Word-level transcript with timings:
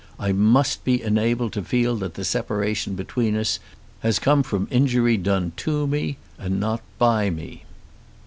I 0.19 0.31
must 0.31 0.83
be 0.83 0.99
enabled 1.03 1.53
to 1.53 1.63
feel 1.63 1.95
that 1.97 2.15
the 2.15 2.25
separation 2.25 2.95
between 2.95 3.35
us 3.37 3.59
has 3.99 4.17
come 4.17 4.41
from 4.41 4.67
injury 4.71 5.15
done 5.15 5.51
to 5.57 5.85
me, 5.85 6.17
and 6.39 6.59
not 6.59 6.81
by 6.97 7.29
me. 7.29 7.65